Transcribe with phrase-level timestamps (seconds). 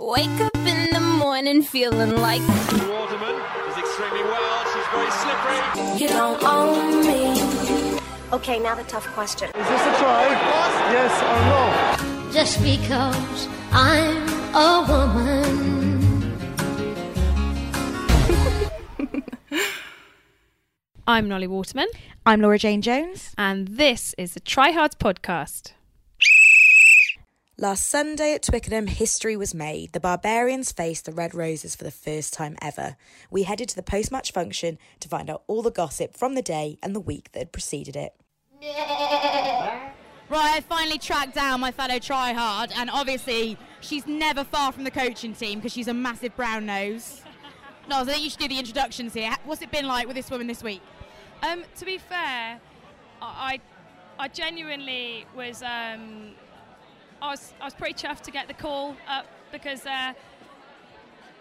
[0.00, 3.34] Wake up in the morning feeling like Waterman
[3.68, 4.64] is extremely well.
[4.72, 5.98] She's very slippery.
[6.00, 7.98] you don't own me.
[8.32, 9.48] Okay, now the tough question.
[9.48, 10.28] Is this a try?
[10.92, 12.32] Yes or no?
[12.32, 15.98] just because I'm a woman.
[21.08, 21.88] I'm Nolly Waterman,
[22.24, 23.32] I'm Laura Jane Jones.
[23.36, 25.72] and this is the Try Hards podcast.
[27.60, 29.92] Last Sunday at Twickenham, history was made.
[29.92, 32.94] The Barbarians faced the Red Roses for the first time ever.
[33.32, 36.42] We headed to the post match function to find out all the gossip from the
[36.42, 38.14] day and the week that had preceded it.
[40.30, 44.90] Right, I finally tracked down my fellow tryhard, and obviously she's never far from the
[44.90, 47.22] coaching team because she's a massive brown nose.
[47.88, 49.34] No, I think you should do the introductions here.
[49.46, 50.82] What's it been like with this woman this week?
[51.42, 52.60] Um, to be fair,
[53.22, 53.58] I,
[54.18, 56.34] I genuinely was, um,
[57.20, 60.12] I was, I was pretty chuffed to get the call up because, uh,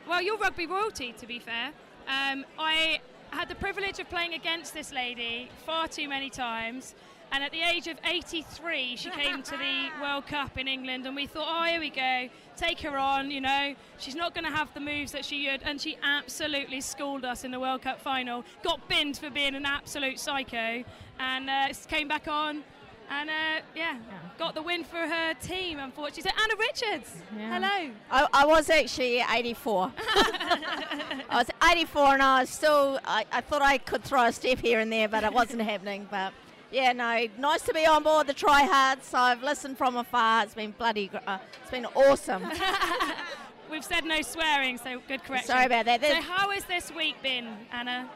[0.07, 1.13] well, you're rugby royalty.
[1.13, 1.67] To be fair,
[2.07, 6.95] um, I had the privilege of playing against this lady far too many times.
[7.29, 11.13] And at the age of 83, she came to the World Cup in England, and
[11.13, 13.29] we thought, oh, here we go, take her on.
[13.31, 16.79] You know, she's not going to have the moves that she would, and she absolutely
[16.79, 18.45] schooled us in the World Cup final.
[18.63, 20.85] Got binned for being an absolute psycho,
[21.19, 22.63] and uh, came back on,
[23.09, 23.97] and uh, yeah,
[24.37, 25.79] got the win for her team.
[25.79, 27.91] Unfortunately, so Anna Richards, hello.
[28.11, 29.91] I, I was actually 84.
[29.97, 34.59] I was 84 and I was still, I, I thought I could throw a step
[34.59, 36.07] here and there, but it wasn't happening.
[36.09, 36.33] But
[36.71, 39.03] yeah, no, nice to be on board the tryhards.
[39.03, 40.43] So I've listened from afar.
[40.43, 42.43] It's been bloody, gr- uh, it's been awesome.
[43.71, 45.47] We've said no swearing, so good correction.
[45.47, 46.01] Sorry about that.
[46.01, 48.09] So how has this week been, Anna?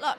[0.00, 0.18] Look,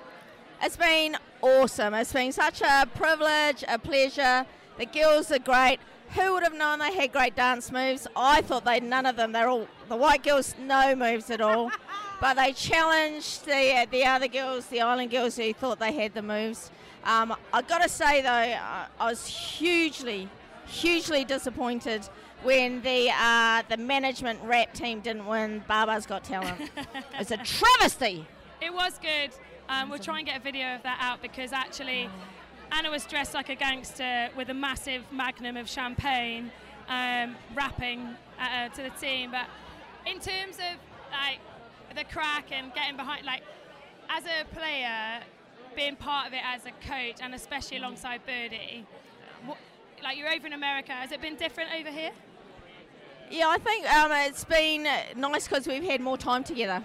[0.63, 1.93] it's been awesome.
[1.93, 4.45] It's been such a privilege, a pleasure.
[4.77, 5.79] The girls are great.
[6.15, 8.07] Who would have known they had great dance moves?
[8.15, 9.31] I thought they none of them.
[9.31, 11.71] They're all the white girls, no moves at all.
[12.21, 16.21] but they challenged the the other girls, the island girls, who thought they had the
[16.21, 16.69] moves.
[17.05, 20.29] Um, I got to say though, uh, I was hugely,
[20.67, 22.07] hugely disappointed
[22.43, 25.63] when the uh, the management rap team didn't win.
[25.67, 26.69] Barbar's Got Talent.
[27.19, 28.27] it's a travesty.
[28.61, 29.31] It was good.
[29.71, 32.09] Um, we'll try and get a video of that out because actually
[32.73, 36.51] Anna was dressed like a gangster with a massive magnum of champagne,
[36.89, 38.05] um, rapping
[38.37, 39.31] uh, to the team.
[39.31, 39.45] But
[40.05, 40.77] in terms of
[41.13, 41.39] like
[41.95, 43.43] the crack and getting behind, like
[44.09, 45.21] as a player,
[45.73, 48.85] being part of it as a coach and especially alongside Birdie,
[49.45, 49.57] what,
[50.03, 52.11] like you're over in America, has it been different over here?
[53.29, 54.83] Yeah, I think um, it's been
[55.15, 56.83] nice because we've had more time together.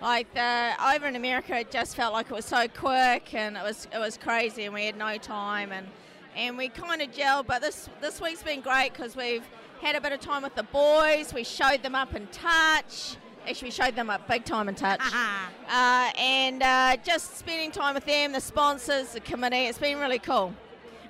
[0.00, 3.62] Like the, over in America, it just felt like it was so quick and it
[3.62, 5.86] was it was crazy, and we had no time, and
[6.34, 7.46] and we kind of gelled.
[7.46, 9.44] But this this week's been great because we've
[9.82, 11.34] had a bit of time with the boys.
[11.34, 13.16] We showed them up in touch.
[13.46, 15.00] Actually, we showed them up big time in touch,
[15.70, 19.66] uh, and uh, just spending time with them, the sponsors, the committee.
[19.66, 20.54] It's been really cool.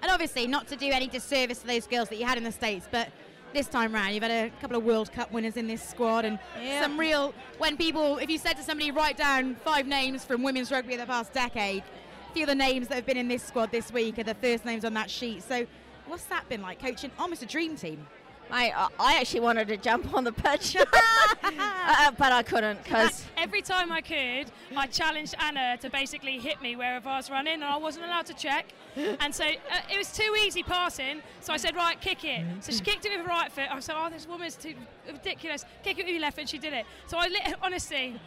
[0.03, 2.53] And obviously, not to do any disservice to those girls that you had in the
[2.53, 3.11] States, but
[3.53, 6.39] this time round, you've had a couple of World Cup winners in this squad and
[6.61, 6.83] Yeah.
[6.83, 7.35] some real.
[7.59, 11.01] When people, if you said to somebody, write down five names from women's rugby of
[11.01, 11.83] the past decade,
[12.29, 14.35] a few of the names that have been in this squad this week are the
[14.35, 15.43] first names on that sheet.
[15.43, 15.67] So,
[16.07, 18.07] what's that been like coaching almost a dream team?
[18.51, 20.77] Mate, I, I actually wanted to jump on the pitch,
[21.43, 23.25] uh, but I couldn't because.
[23.37, 27.55] Every time I could, I challenged Anna to basically hit me wherever I was running,
[27.55, 28.67] and I wasn't allowed to check.
[28.97, 31.23] And so uh, it was too easy passing.
[31.41, 32.45] So I said, right, kick it.
[32.61, 33.71] So she kicked it with her right foot.
[33.71, 34.75] I said, oh, this woman's too
[35.07, 35.65] ridiculous.
[35.85, 36.49] Kick it with your left foot.
[36.49, 36.87] She did it.
[37.07, 38.19] So I lit, honestly,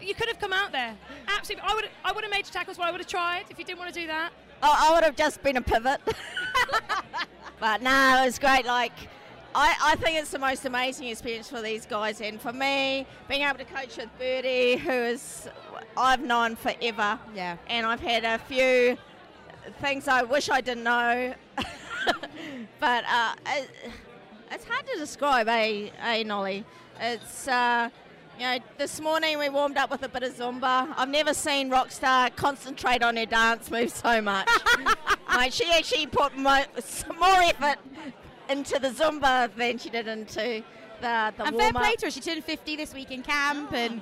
[0.00, 0.96] you could have come out there.
[1.28, 1.88] Absolutely, I would.
[2.04, 2.78] I would have made your tackles.
[2.78, 4.30] Well, I would have tried if you didn't want to do that.
[4.62, 6.00] I, I would have just been a pivot.
[7.60, 8.64] but no, it was great.
[8.64, 8.92] Like
[9.54, 13.42] I, I think it's the most amazing experience for these guys, and for me, being
[13.42, 15.48] able to coach with Birdie, who is
[15.96, 17.18] I've known forever.
[17.34, 17.56] Yeah.
[17.68, 18.96] And I've had a few
[19.80, 21.34] things I wish I didn't know,
[22.80, 23.70] but uh, it,
[24.52, 26.64] it's hard to describe, eh, eh Nolly?
[27.00, 27.48] It's.
[27.48, 27.90] Uh,
[28.38, 30.94] you know, this morning we warmed up with a bit of Zumba.
[30.96, 34.48] I've never seen Rockstar concentrate on her dance moves so much.
[35.34, 36.64] like she actually put mo-
[37.18, 37.76] more effort
[38.50, 40.62] into the Zumba than she did into
[41.00, 42.10] the, the and fair play to her.
[42.10, 44.00] She turned 50 this week in camp, and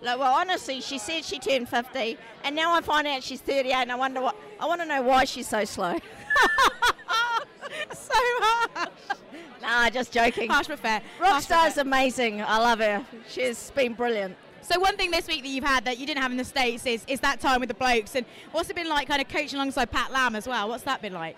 [0.00, 3.72] like, well, honestly, she said she turned 50, and now I find out she's 38,
[3.72, 4.36] and I wonder what.
[4.58, 5.92] I want to know why she's so slow.
[7.92, 8.90] so harsh.
[9.62, 10.50] Nah, just joking.
[10.50, 11.02] Harsh but fair.
[11.18, 12.42] Rockstar's amazing.
[12.42, 13.04] I love her.
[13.28, 14.36] She's been brilliant.
[14.62, 16.86] So one thing this week that you've had that you didn't have in the States
[16.86, 18.14] is, is that time with the blokes.
[18.14, 20.68] And what's it been like kind of coaching alongside Pat Lam as well?
[20.68, 21.36] What's that been like?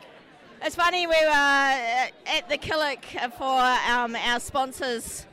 [0.64, 5.26] It's funny, we were at the Killick for um, our sponsors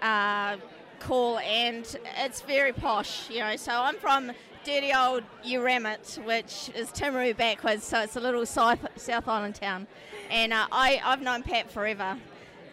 [0.00, 0.56] uh,
[1.00, 1.84] call and
[2.16, 3.56] it's very posh, you know.
[3.56, 4.32] So I'm from
[4.64, 9.86] dirty old Uramit, which is Timaru backwards, so it's a little South, South Island town.
[10.30, 12.16] And uh, I, I've known Pat forever.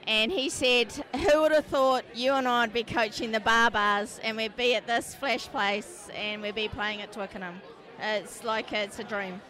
[0.07, 3.69] And he said, Who would have thought you and I would be coaching the bar
[3.69, 7.59] bars and we'd be at this flash place and we'd be playing at Twickenham?
[7.99, 9.41] It's like it's a dream.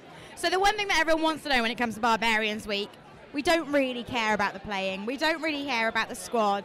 [0.42, 2.90] So the one thing that everyone wants to know when it comes to Barbarians Week,
[3.32, 5.06] we don't really care about the playing.
[5.06, 6.64] We don't really care about the squad.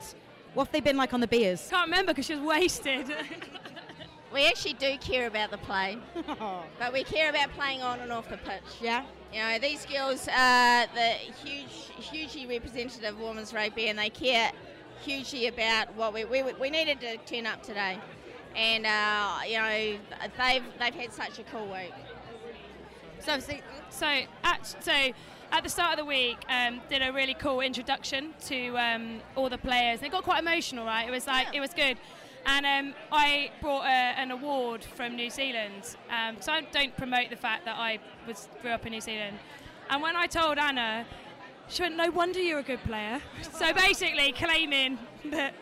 [0.55, 1.69] What have they been like on the beers?
[1.69, 3.15] Can't remember because she was wasted.
[4.33, 5.99] we actually do care about the play,
[6.79, 8.63] but we care about playing on and off the pitch.
[8.81, 9.05] Yeah.
[9.31, 11.11] You know, these girls are the
[11.45, 14.53] huge, hugely representative women's rugby, and they care
[15.03, 17.99] hugely about what we we, we needed to turn up today,
[18.55, 19.99] and uh, you know
[20.39, 21.93] they've they've had such a cool week.
[23.27, 23.41] So,
[23.91, 24.07] so
[24.45, 28.79] at, so at the start of the week, um, did a really cool introduction to
[28.79, 30.01] um, all the players.
[30.03, 31.09] It got quite emotional, right?
[31.09, 31.59] It was like yeah.
[31.59, 31.99] it was good.
[32.47, 35.97] And um, I brought a, an award from New Zealand.
[36.09, 39.39] Um, so I don't promote the fact that I was grew up in New Zealand.
[39.91, 41.05] And when I told Anna,
[41.69, 45.53] she went, "No wonder you're a good player." so basically, claiming that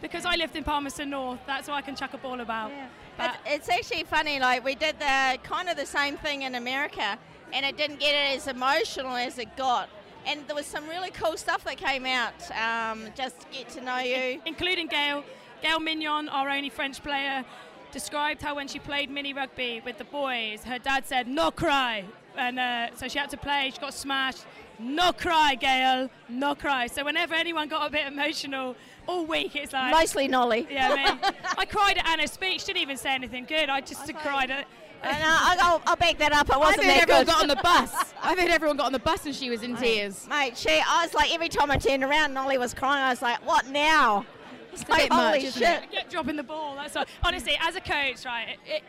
[0.00, 2.70] because I lived in Palmerston North, that's why I can chuck a ball about.
[2.70, 2.88] Yeah.
[3.16, 4.40] But it's, it's actually funny.
[4.40, 7.18] Like we did the kind of the same thing in America,
[7.52, 9.88] and it didn't get it as emotional as it got.
[10.26, 12.34] And there was some really cool stuff that came out.
[12.52, 15.24] Um, just to get to know you, including Gail,
[15.62, 17.44] Gail Mignot, our only French player,
[17.92, 22.04] described how when she played mini rugby with the boys, her dad said "no cry,"
[22.36, 23.70] and uh, so she had to play.
[23.72, 24.44] She got smashed.
[24.78, 26.10] No cry, Gail.
[26.28, 26.88] No cry.
[26.88, 28.74] So whenever anyone got a bit emotional
[29.06, 30.66] all week, it's like Nicely, Nolly.
[30.68, 31.28] Yeah, me.
[31.56, 32.64] I cried at Anna's speech.
[32.64, 33.68] Didn't even say anything good.
[33.68, 34.12] I just okay.
[34.14, 34.66] cried at.
[35.04, 36.52] And uh, I'll, I'll back that up.
[36.52, 37.32] I wasn't I that everyone good.
[37.32, 38.14] got on the bus.
[38.22, 40.28] I think everyone got on the bus and she was in tears.
[40.28, 43.02] Mate, she, I was like, every time I turned around, Nolly was crying.
[43.02, 44.24] I was like, what now?
[44.72, 45.90] It's, like, holy much, shit.
[45.90, 46.76] Get dropping the ball.
[46.76, 47.04] That's all.
[47.22, 48.56] honestly, as a coach, right?
[48.66, 48.82] It, it,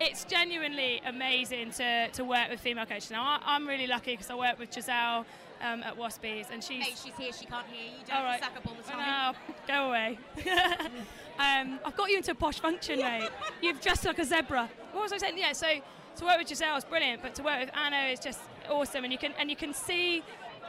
[0.00, 3.10] it's genuinely amazing to, to work with female coaches.
[3.10, 5.24] Now, I, am really lucky because I work with Giselle
[5.62, 6.84] um, at Waspies, and she's.
[6.84, 7.32] Hey, she's here.
[7.32, 8.06] She can't hear you.
[8.06, 8.40] Don't all right.
[8.40, 9.34] suck up all the time.
[9.36, 10.18] No, go away.
[11.38, 13.28] um, I've got you into a posh function, mate.
[13.62, 14.68] You've dressed like a zebra.
[14.92, 15.38] What was I saying?
[15.38, 15.52] Yeah.
[15.52, 15.66] So
[16.16, 19.12] to work with Giselle is brilliant, but to work with Anna is just awesome, and
[19.12, 20.22] you can and you can see.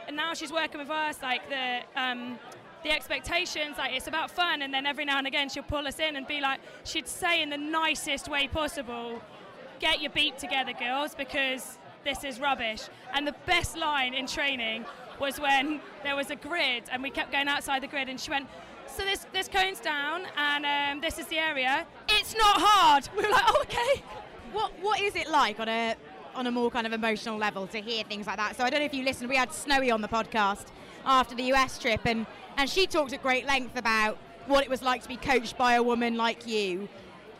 [0.06, 1.80] And now she's working with us, like the.
[2.00, 2.38] Um,
[2.84, 5.98] the expectations, like it's about fun, and then every now and again she'll pull us
[5.98, 9.20] in and be like, she'd say in the nicest way possible,
[9.80, 12.82] get your beat together, girls, because this is rubbish.
[13.14, 14.84] And the best line in training
[15.20, 18.30] was when there was a grid and we kept going outside the grid and she
[18.30, 18.48] went,
[18.86, 21.86] so this, this cone's down and um, this is the area.
[22.08, 23.08] It's not hard.
[23.16, 24.02] We were like, oh, okay.
[24.52, 25.94] What, what is it like on a,
[26.38, 28.56] on a more kind of emotional level to hear things like that?
[28.56, 30.66] So I don't know if you listened, we had Snowy on the podcast
[31.04, 32.26] after the US trip and,
[32.56, 34.16] and she talked at great length about
[34.46, 36.88] what it was like to be coached by a woman like you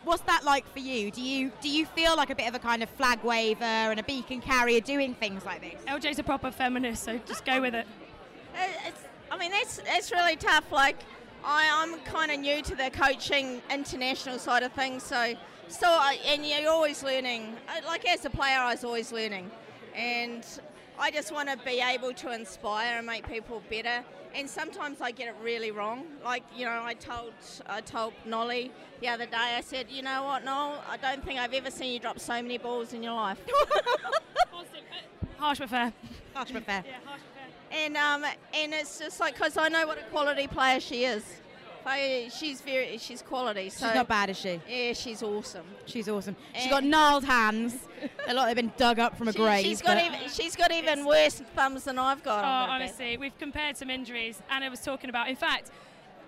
[0.03, 1.11] What's that like for you?
[1.11, 3.99] Do you do you feel like a bit of a kind of flag waver and
[3.99, 5.79] a beacon carrier doing things like this?
[5.87, 7.85] LJ's a proper feminist, so just go with it.
[8.55, 10.71] Uh, it's, I mean, it's it's really tough.
[10.71, 10.97] Like,
[11.43, 15.35] I, I'm kind of new to the coaching international side of things, so
[15.69, 15.87] so
[16.25, 17.55] and you're always learning.
[17.87, 19.49] Like as a player, I was always learning,
[19.95, 20.45] and
[20.99, 24.03] I just want to be able to inspire and make people better
[24.35, 26.05] and sometimes I get it really wrong.
[26.23, 27.33] Like you know, I told
[27.67, 28.71] I told Nolly
[29.01, 29.55] the other day.
[29.57, 30.83] I said, you know what, Noel?
[30.89, 33.39] I don't think I've ever seen you drop so many balls in your life.
[35.37, 35.93] harsh but fair.
[36.33, 36.83] Harsh but fair.
[36.85, 37.85] Yeah, harsh but fair.
[37.85, 41.23] And um, and it's just like because I know what a quality player she is.
[41.89, 43.69] Play, she's very, she's quality.
[43.69, 44.61] So She's not bad, is she?
[44.69, 45.65] Yeah, she's awesome.
[45.85, 46.35] She's awesome.
[46.53, 46.69] She's Eh.
[46.69, 47.75] got gnarled hands.
[48.27, 49.65] a lot have been dug up from a She- grave.
[49.65, 52.43] she's got even, she's got even worse thumbs than I've got.
[52.43, 54.41] Oh, on my honestly, we've compared some injuries.
[54.49, 55.29] Anna was talking about.
[55.29, 55.71] In fact,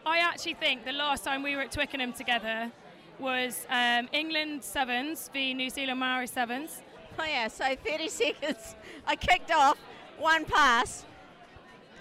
[0.06, 2.72] I actually think the last time we were at Twickenham together
[3.20, 6.82] was um, England sevens v New Zealand Maori sevens.
[7.20, 8.76] Oh yeah, so 30 seconds.
[9.06, 9.78] I kicked off,
[10.18, 11.06] one pass.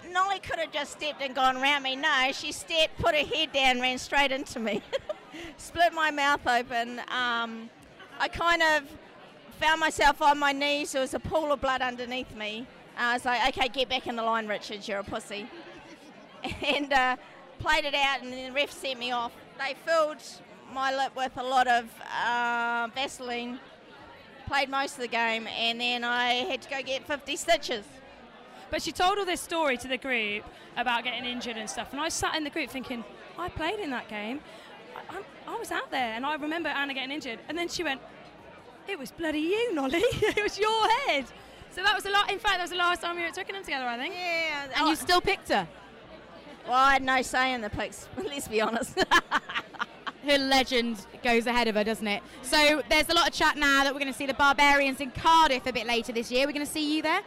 [0.09, 1.95] Nolly could have just stepped and gone round me.
[1.95, 4.81] No, she stepped, put her head down, ran straight into me.
[5.57, 6.99] Split my mouth open.
[7.09, 7.69] Um,
[8.19, 8.83] I kind of
[9.59, 10.91] found myself on my knees.
[10.91, 12.67] There was a pool of blood underneath me.
[12.97, 14.87] I was like, okay, get back in the line, Richard.
[14.87, 15.47] You're a pussy.
[16.67, 17.15] and uh,
[17.59, 19.31] played it out, and then the ref sent me off.
[19.57, 20.23] They filled
[20.73, 21.85] my lip with a lot of
[22.25, 23.59] uh, Vaseline
[24.47, 27.85] played most of the game, and then I had to go get 50 stitches.
[28.71, 30.45] But she told all this story to the group
[30.77, 31.91] about getting injured and stuff.
[31.91, 33.03] And I sat in the group thinking,
[33.37, 34.39] I played in that game.
[34.95, 37.39] I, I, I was out there, and I remember Anna getting injured.
[37.49, 38.01] And then she went,
[38.87, 39.99] It was bloody you, Nolly.
[40.01, 41.25] it was your head.
[41.71, 42.31] So that was a lot.
[42.31, 44.13] In fact, that was the last time we were at Twickenham together, I think.
[44.13, 44.67] Yeah.
[44.77, 45.67] And you still picked her?
[46.65, 49.03] Well, I had no say in the picks, let's be honest.
[50.25, 52.21] her legend goes ahead of her, doesn't it?
[52.41, 55.11] So there's a lot of chat now that we're going to see the Barbarians in
[55.11, 56.45] Cardiff a bit later this year.
[56.45, 57.21] We're going to see you there.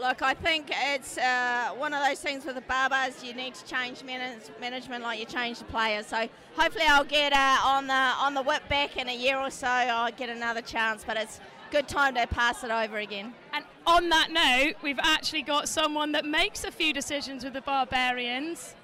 [0.00, 3.22] Look, I think it's uh, one of those things with the Barbars.
[3.24, 6.06] You need to change manage- management like you change the players.
[6.06, 9.50] So hopefully, I'll get uh, on the on the whip back in a year or
[9.50, 9.68] so.
[9.68, 11.38] I'll get another chance, but it's
[11.70, 13.34] good time to pass it over again.
[13.52, 17.60] And on that note, we've actually got someone that makes a few decisions with the
[17.60, 18.74] Barbarians.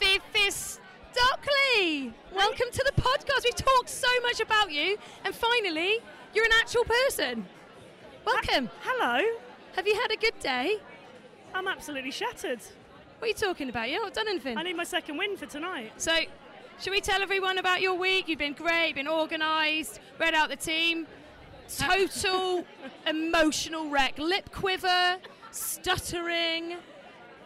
[0.00, 0.78] Fifis
[1.12, 2.14] Stockley!
[2.34, 3.44] Welcome to the podcast.
[3.44, 5.98] We've talked so much about you, and finally,
[6.34, 7.46] you're an actual person.
[8.24, 8.70] Welcome.
[8.82, 9.20] Hello.
[9.78, 10.78] Have you had a good day?
[11.54, 12.58] I'm absolutely shattered.
[13.20, 13.88] What are you talking about?
[13.88, 14.58] You've not done anything.
[14.58, 15.92] I need my second win for tonight.
[15.98, 16.18] So,
[16.80, 18.26] should we tell everyone about your week?
[18.26, 21.06] You've been great, been organised, read out the team.
[21.76, 22.66] Total
[23.06, 24.18] emotional wreck.
[24.18, 25.18] Lip quiver,
[25.52, 26.78] stuttering.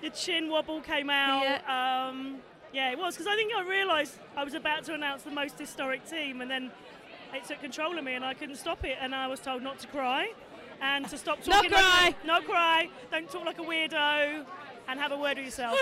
[0.00, 1.42] The chin wobble came out.
[1.42, 2.08] Yeah.
[2.08, 2.38] Um,
[2.72, 5.58] yeah, it was because I think I realised I was about to announce the most
[5.58, 6.70] historic team, and then
[7.34, 8.96] it took control of me, and I couldn't stop it.
[9.02, 10.30] And I was told not to cry,
[10.82, 11.70] and to stop Not talking.
[11.70, 12.00] cry.
[12.06, 12.88] Like, not cry.
[13.10, 14.44] Don't talk like a weirdo,
[14.88, 15.76] and have a word with yourself.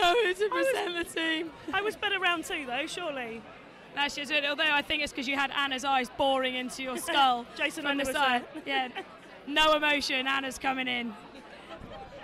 [0.00, 1.50] how to present the team.
[1.72, 3.42] I was better round two though, surely.
[3.94, 4.44] That's just it.
[4.44, 7.46] although I think it's because you had Anna's eyes boring into your skull.
[7.56, 8.44] Jason from the side.
[8.66, 8.88] Yeah,
[9.46, 10.26] no emotion.
[10.26, 11.14] Anna's coming in.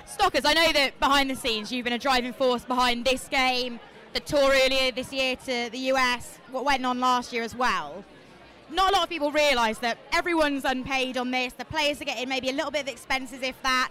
[0.06, 3.80] Stockers, I know that behind the scenes you've been a driving force behind this game,
[4.12, 8.04] the tour earlier this year to the US, what went on last year as well.
[8.70, 11.52] Not a lot of people realise that everyone's unpaid on this.
[11.52, 13.90] The players are getting maybe a little bit of expenses, if that.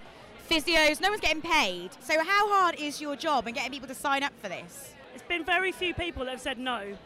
[0.49, 1.91] Physios, no one's getting paid.
[2.01, 4.93] So, how hard is your job and getting people to sign up for this?
[5.13, 6.97] It's been very few people that have said no,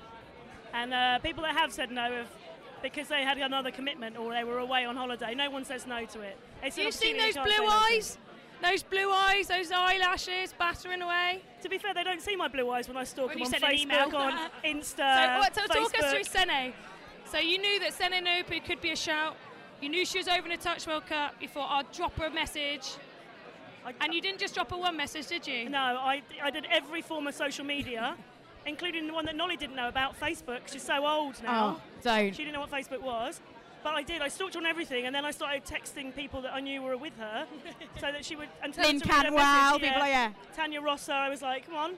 [0.73, 2.27] and uh, people that have said no have
[2.81, 5.33] because they had another commitment or they were away on holiday.
[5.33, 6.37] No one says no to it.
[6.63, 8.17] It's You've seen those blue no eyes?
[8.61, 11.41] Those blue eyes, those eyelashes battering away.
[11.61, 13.45] To be fair, they don't see my blue eyes when I stalk When them you
[13.45, 14.09] on send an email.
[14.09, 16.73] Facebook, on Insta, so, what, so talk us through Sene.
[17.31, 19.35] So you knew that Sene Naoupu could be a shout.
[19.81, 21.35] You knew she was over in the Touch World Cup.
[21.41, 22.95] You thought I'll drop her a message.
[24.01, 25.69] and you didn't just drop her one message, did you?
[25.69, 28.15] No, I, I did every form of social media,
[28.65, 30.61] including the one that Nolly didn't know about, Facebook.
[30.71, 31.77] She's so old now.
[31.77, 32.31] Oh, don't.
[32.35, 33.41] She didn't know what Facebook was.
[33.83, 34.21] But I did.
[34.21, 37.15] I stalked on everything, and then I started texting people that I knew were with
[37.19, 37.45] her,
[38.01, 38.49] so that she would.
[38.63, 40.31] And Lynn to read her Cantwell, message, people like- yeah.
[40.55, 41.13] Tania Rosser.
[41.13, 41.93] I was like, come on,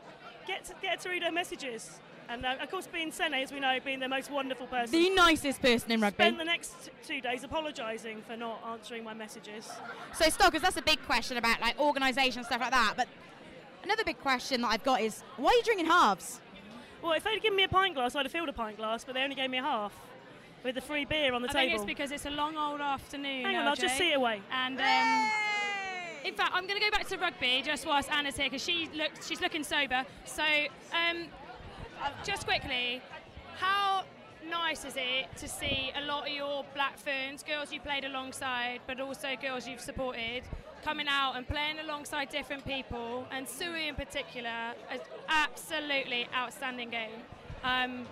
[0.45, 1.99] get to, get her to read her messages.
[2.29, 4.91] And uh, of course, being Sene, as we know, being the most wonderful person.
[4.91, 6.23] The nicest person in rugby.
[6.23, 9.67] Spent the next two days apologising for not answering my messages.
[10.13, 12.93] So, Stockers, that's a big question about like organisation and stuff like that.
[12.95, 13.07] But
[13.83, 16.39] another big question that I've got is why are you drinking halves?
[17.01, 19.15] Well, if they'd given me a pint glass, I'd have filled a pint glass, but
[19.15, 19.93] they only gave me a half
[20.63, 21.59] with the free beer on the I table.
[21.59, 23.45] I think it's because it's a long old afternoon.
[23.45, 24.41] Hang on, I'll just see it away.
[24.51, 25.31] And um,
[26.25, 28.89] in fact, I'm going to go back to rugby just whilst Anna's here because she
[28.93, 30.05] looks she's looking sober.
[30.25, 31.27] So um,
[32.23, 33.01] just quickly,
[33.57, 34.03] how
[34.49, 38.79] nice is it to see a lot of your Black Ferns, girls you played alongside,
[38.87, 40.43] but also girls you've supported,
[40.83, 47.21] coming out and playing alongside different people, and Sui in particular, an absolutely outstanding game.
[47.63, 48.07] Um,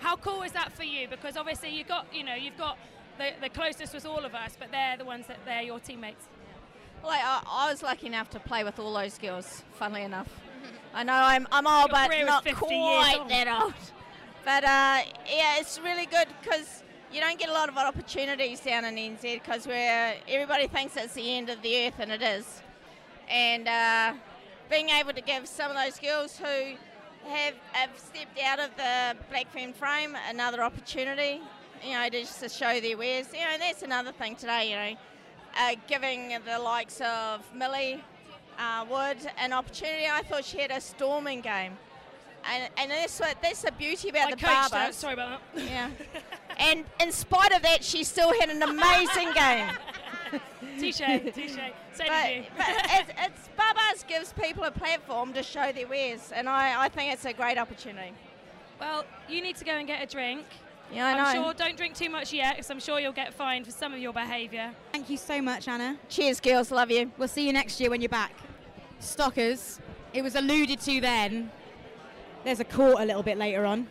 [0.00, 1.08] how cool is that for you?
[1.08, 2.76] Because obviously you got, you know, you've got
[3.18, 6.26] the, the closest was all of us, but they're the ones that they're your teammates.
[7.02, 10.28] Well, I, I was lucky enough to play with all those girls, funnily enough.
[10.94, 13.28] I know I'm, I'm old, Your but not quite old.
[13.28, 13.74] that old.
[14.44, 18.84] But uh, yeah, it's really good because you don't get a lot of opportunities down
[18.84, 22.62] in NZ because we're everybody thinks it's the end of the earth, and it is.
[23.28, 24.14] And uh,
[24.70, 26.76] being able to give some of those girls who
[27.28, 31.40] have, have stepped out of the Black Ferns frame, another opportunity,
[31.82, 33.28] you know, to just to show their wares.
[33.32, 35.00] You know, and that's another thing today, you know,
[35.58, 38.00] uh, giving the likes of Millie
[38.58, 40.06] uh, Wood an opportunity.
[40.10, 41.76] I thought she had a storming game.
[42.50, 44.86] And, and that's what that's the beauty about I the coached Barber.
[44.86, 45.64] her, sorry about that.
[45.64, 45.90] Yeah.
[46.58, 49.68] and in spite of that, she still had an amazing game.
[50.78, 51.34] Touche, touche.
[51.34, 52.42] Same But, to you.
[52.56, 56.88] but it's, it's Barbers gives people a platform to show their wares, and I, I
[56.88, 58.12] think it's a great opportunity.
[58.80, 60.44] Well, you need to go and get a drink.
[60.92, 61.44] Yeah, I am know.
[61.44, 61.54] sure.
[61.54, 64.12] Don't drink too much yet, because I'm sure you'll get fined for some of your
[64.12, 64.72] behaviour.
[64.92, 65.96] Thank you so much, Anna.
[66.08, 66.70] Cheers, girls.
[66.70, 67.10] Love you.
[67.18, 68.32] We'll see you next year when you're back.
[69.00, 69.80] Stockers,
[70.12, 71.50] it was alluded to then.
[72.44, 73.86] There's a court a little bit later on.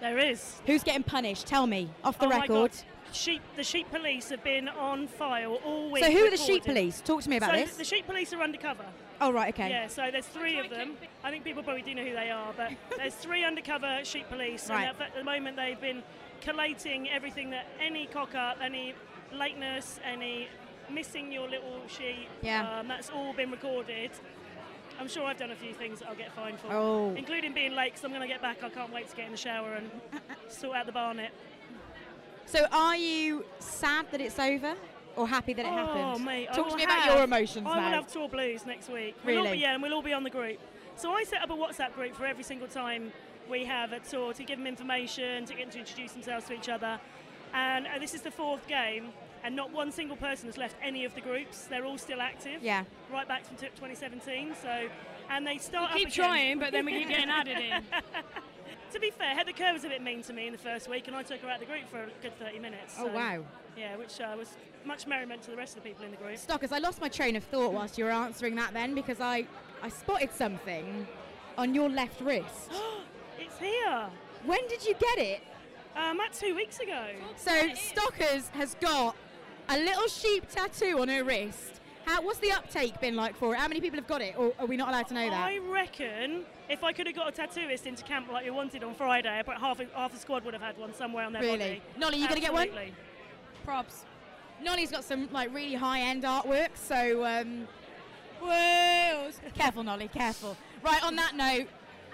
[0.00, 0.56] There is.
[0.66, 1.46] Who's getting punished?
[1.46, 2.72] Tell me, off the oh my record.
[3.14, 3.20] God.
[3.20, 6.04] Sheep, the sheep police have been on file all week.
[6.04, 7.00] So who are the sheep police?
[7.00, 7.76] Talk to me about so this.
[7.76, 8.84] The sheep police are undercover.
[9.20, 9.70] Oh right, okay.
[9.70, 10.96] Yeah, so there's three of them.
[11.22, 14.68] I think people probably do know who they are, but there's three undercover sheep police.
[14.68, 14.88] Right.
[14.88, 16.02] And at at the moment, they've been
[16.40, 18.94] collating everything that any cock up, any
[19.32, 20.48] lateness, any
[20.90, 22.28] missing your little sheep.
[22.42, 22.80] Yeah.
[22.80, 24.10] Um, that's all been recorded.
[25.00, 27.14] I'm sure I've done a few things that I'll get fined for, Oh.
[27.16, 28.62] including being late because I'm going to get back.
[28.62, 29.90] I can't wait to get in the shower and
[30.48, 31.32] sort out the barnet.
[32.46, 34.74] So are you sad that it's over,
[35.16, 36.24] or happy that it oh, happened?
[36.24, 37.84] mate, I Talk will to me about your emotions I now.
[37.84, 39.16] will have tour blues next week.
[39.24, 39.52] We'll Really?
[39.52, 40.58] be, yeah, and we'll all be on the group.
[40.96, 43.12] So I set up a WhatsApp group for every single time
[43.50, 46.54] we have a tour to give them information, to get them to introduce themselves to
[46.54, 47.00] each other.
[47.52, 49.08] And uh, this is the fourth game,
[49.42, 51.64] and not one single person has left any of the groups.
[51.64, 52.62] They're all still active.
[52.62, 52.84] Yeah.
[53.12, 54.54] Right back from t- 2017.
[54.62, 54.88] So,
[55.30, 55.82] and they start.
[55.82, 56.24] We up keep again.
[56.24, 57.82] trying, but then we keep getting added in.
[58.94, 61.08] to be fair, Heather Kerr was a bit mean to me in the first week,
[61.08, 62.94] and I took her out of the group for a good 30 minutes.
[62.96, 63.44] Oh, wow.
[63.76, 64.50] Yeah, which uh, was
[64.84, 66.38] much merriment to the rest of the people in the group.
[66.38, 69.46] Stockers, I lost my train of thought whilst you were answering that then because I,
[69.82, 71.08] I spotted something
[71.58, 72.70] on your left wrist.
[73.38, 74.06] it's here.
[74.44, 75.40] When did you get it?
[75.96, 77.06] Um, about two weeks ago.
[77.36, 79.16] So Stockers has got
[79.68, 81.73] a little sheep tattoo on her wrist.
[82.04, 83.58] How, what's the uptake been like for it?
[83.58, 85.44] How many people have got it, or are we not allowed to know that?
[85.46, 88.94] I reckon if I could have got a tattooist into camp like you wanted on
[88.94, 91.58] Friday, about half half the squad would have had one somewhere on their Really?
[91.58, 91.82] body.
[91.98, 92.68] Nolly, you gonna get one?
[92.68, 92.94] Absolutely.
[93.66, 94.04] Probs.
[94.62, 97.66] Nolly's got some like really high-end artwork, so um,
[98.42, 99.40] Wales.
[99.54, 100.56] careful, Nolly, careful.
[100.82, 101.68] Right, on that note,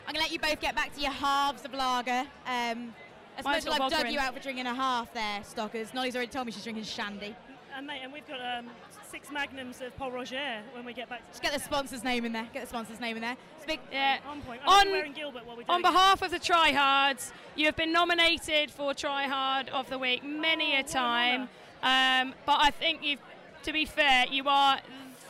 [0.06, 2.26] I'm gonna let you both get back to your halves of lager.
[2.46, 2.94] Um,
[3.36, 4.12] as Mine's much as I've dug in.
[4.12, 5.92] you out for drinking a half there, Stockers.
[5.94, 7.34] Nolly's already told me she's drinking shandy.
[7.76, 8.66] And mate, and we've got um,
[9.10, 11.20] six magnums of Pol Roger when we get back.
[11.26, 12.46] To Just get the sponsor's name in there.
[12.52, 13.36] Get the sponsor's name in there.
[13.62, 13.80] Speak.
[13.92, 14.18] Yeah.
[14.28, 14.60] on point.
[14.66, 17.92] I'm On- wearing Gilbert while we do On behalf of the Tryhards, you have been
[17.92, 21.48] nominated for Tryhard of the Week many a time.
[21.82, 23.20] Um, but I think you've,
[23.64, 24.78] to be fair, you are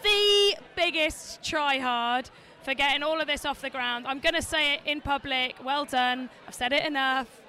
[0.03, 2.31] the biggest tryhard
[2.63, 4.07] for getting all of this off the ground.
[4.07, 5.55] I'm going to say it in public.
[5.65, 6.29] Well done.
[6.49, 7.41] I've said it enough.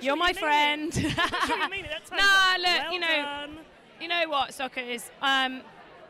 [0.00, 0.92] You're sure my you mean friend.
[0.96, 1.18] it.
[1.18, 1.90] I'm not sure you mean it.
[2.10, 3.58] That nah, look, well you know, done.
[4.00, 5.10] you know what soccer is.
[5.20, 5.62] Um,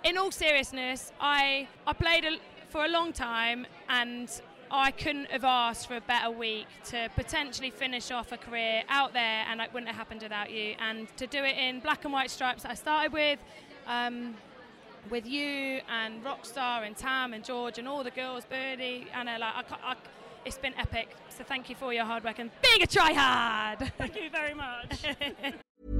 [0.04, 4.28] in all seriousness, I I played a, for a long time, and
[4.70, 9.12] I couldn't have asked for a better week to potentially finish off a career out
[9.12, 10.74] there, and it wouldn't have happened without you.
[10.78, 13.38] And to do it in black and white stripes that I started with.
[13.86, 14.36] Um,
[15.08, 19.72] with you and Rockstar and Tam and George and all the girls, Birdie, Anna, like,
[19.72, 19.96] I, I,
[20.44, 21.08] it's been epic.
[21.30, 23.90] So thank you for your hard work and being a tryhard.
[23.96, 25.96] Thank you very much.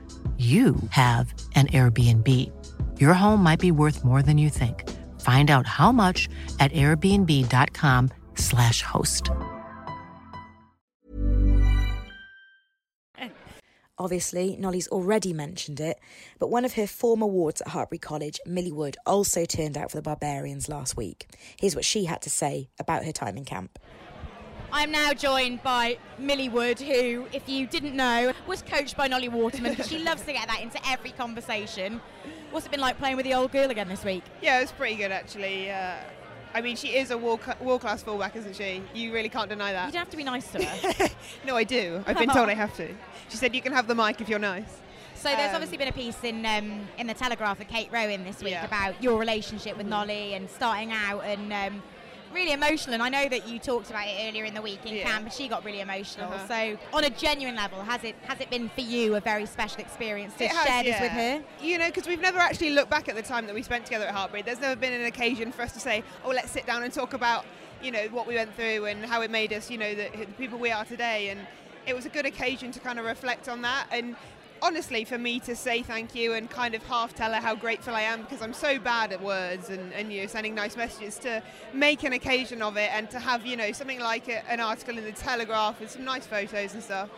[0.41, 2.27] you have an Airbnb.
[2.99, 4.89] Your home might be worth more than you think.
[5.21, 6.27] Find out how much
[6.59, 9.29] at airbnb.com/slash host.
[13.99, 15.99] Obviously, Nolly's already mentioned it,
[16.39, 19.97] but one of her former wards at Hartpury College, Millie Wood, also turned out for
[19.97, 21.27] the Barbarians last week.
[21.59, 23.77] Here's what she had to say about her time in camp.
[24.73, 29.27] I'm now joined by Millie Wood, who, if you didn't know, was coached by Nolly
[29.29, 31.99] Waterman she loves to get that into every conversation.
[32.51, 34.23] What's it been like playing with the old girl again this week?
[34.41, 35.69] Yeah, it was pretty good actually.
[35.71, 35.95] Uh,
[36.53, 38.81] I mean, she is a world, world class fullback, isn't she?
[38.93, 39.87] You really can't deny that.
[39.87, 41.09] You don't have to be nice to her.
[41.45, 42.03] no, I do.
[42.05, 42.93] I've been told I have to.
[43.29, 44.79] She said you can have the mic if you're nice.
[45.15, 48.23] So there's Um, obviously been a piece in um, in the Telegraph of Kate Rowan
[48.23, 48.65] this week Yeah.
[48.65, 51.83] about your relationship with Nolly and starting out and um,
[52.33, 52.93] really emotional.
[52.93, 55.03] And I know that you talked about it earlier in the week in Yeah.
[55.03, 56.31] camp, but she got really emotional.
[56.31, 56.47] Uh-huh.
[56.47, 59.79] So on a genuine level, has it has it been for you a very special
[59.81, 61.01] experience to It has, share this yeah.
[61.01, 61.43] with her?
[61.65, 64.05] You know, because we've never actually looked back at the time that we spent together
[64.05, 64.43] at Hartpury.
[64.43, 67.13] There's never been an occasion for us to say, oh, let's sit down and talk
[67.13, 67.45] about,
[67.81, 70.25] you know, what we went through and how it made us, you know, the, the
[70.37, 71.29] people we are today.
[71.29, 71.39] And
[71.87, 73.87] it was a good occasion to kind of reflect on that.
[73.91, 74.15] And
[74.61, 77.95] honestly, for me to say thank you and kind of half tell her how grateful
[77.95, 81.17] I am because I'm so bad at words and, and you know, sending nice messages
[81.19, 81.41] to
[81.73, 84.97] make an occasion of it and to have, you know, something like a, an article
[84.97, 87.09] in the Telegraph with some nice photos and stuff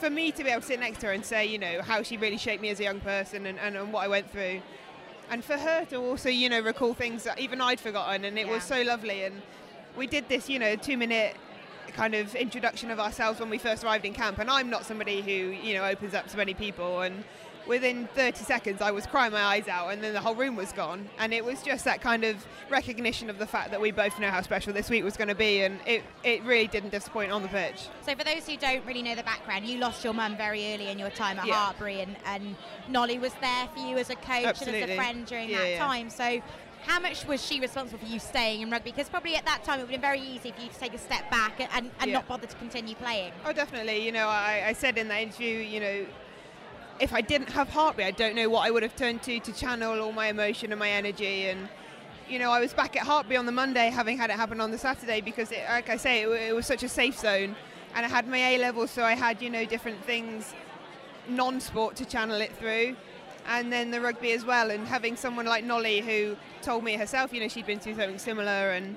[0.00, 2.02] for me to be able to sit next to her and say, you know, how
[2.02, 4.62] she really shaped me as a young person and, and, and what I went through.
[5.28, 8.24] And for her to also, you know, recall things that even I'd forgotten.
[8.24, 9.24] And it was so lovely.
[9.24, 9.42] And
[9.96, 11.36] we did this, you know, two minute
[11.90, 14.38] kind of introduction of ourselves when we first arrived in camp.
[14.38, 17.00] And I'm not somebody who, you know, opens up to many people.
[17.00, 17.24] And
[17.66, 20.72] within 30 seconds, I was crying my eyes out, and then the whole room was
[20.72, 21.08] gone.
[21.18, 24.30] And it was just that kind of recognition of the fact that we both know
[24.30, 25.62] how special this week was going to be.
[25.62, 27.88] And it, it really didn't disappoint on the pitch.
[28.06, 30.88] So for those who don't really know the background, you lost your mum very early
[30.88, 31.72] in your time at Yeah.
[31.72, 32.56] Hartpury, and, and
[32.88, 35.70] Nolly was there for you as a coach and as a friend during Yeah, that
[35.70, 35.78] yeah.
[35.86, 36.10] time.
[36.10, 36.40] So
[36.86, 38.90] how much was she responsible for you staying in rugby?
[38.90, 40.94] Because probably at that time it would have been very easy for you to take
[40.94, 42.18] a step back and, and, and Yeah.
[42.18, 43.32] not bother to continue playing.
[43.44, 44.04] Oh, definitely.
[44.04, 46.06] You know, I, I said in that interview, you know,
[46.98, 49.52] if I didn't have Hartpury, I don't know what I would have turned to to
[49.52, 51.46] channel all my emotion and my energy.
[51.48, 51.68] And,
[52.28, 54.70] you know, I was back at Hartpury on the Monday, having had it happen on
[54.70, 57.56] the Saturday, because, it, like I say, it, it was such a safe zone.
[57.94, 60.54] And I had my A level, so I had, you know, different things,
[61.28, 62.96] non sport to channel it through.
[63.46, 64.70] And then the rugby as well.
[64.70, 68.18] And having someone like Nolly who told me herself, you know, she'd been through something
[68.18, 68.70] similar.
[68.70, 68.96] And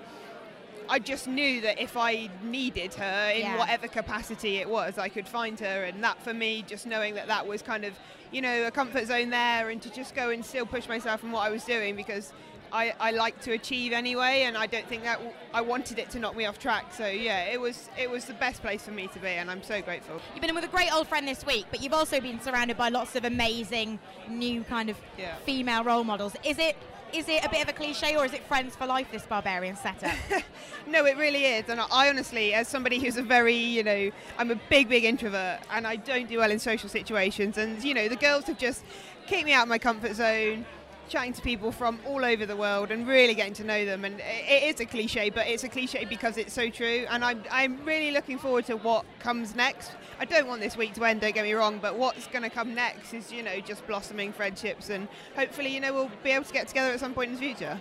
[0.90, 3.58] I just knew that if I needed her in Yeah.
[3.58, 5.84] whatever capacity it was, I could find her.
[5.86, 7.94] And that for me, just knowing that that was kind of,
[8.32, 11.32] you know, a comfort zone there and to just go and still push myself in
[11.32, 12.34] what I was doing because
[12.74, 14.44] I, I like to achieve anyway.
[14.44, 16.94] And I don't think that w- I wanted it to knock me off track.
[16.94, 19.28] So yeah, it was, it was the best place for me to be.
[19.28, 20.20] And I'm so grateful.
[20.34, 22.90] You've been with a great old friend this week, but you've also been surrounded by
[22.90, 25.36] lots of amazing new kind of Yeah.
[25.46, 26.34] female role models.
[26.44, 26.76] Is it
[27.14, 29.76] is it a bit of a cliche or is it friends for life this barbarian
[29.76, 30.16] setup?
[30.88, 31.70] No, it really is.
[31.70, 35.60] And I honestly, as somebody who's a very, you know, I'm a big, big introvert
[35.72, 37.58] and I don't do well in social situations.
[37.58, 38.84] And, you know, the girls have just
[39.28, 40.66] kicked me out of my comfort zone,
[41.10, 44.06] chatting to people from all over the world and really getting to know them.
[44.06, 47.06] And it is a cliche, but it's a cliche because it's so true.
[47.10, 49.92] And I'm, I'm really looking forward to what comes next.
[50.20, 52.50] I don't want this week to end, don't get me wrong, but what's going to
[52.50, 54.90] come next is, you know, just blossoming friendships.
[54.90, 57.42] And hopefully, you know, we'll be able to get together at some point in the
[57.42, 57.80] future.